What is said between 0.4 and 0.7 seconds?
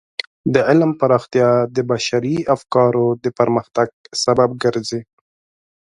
د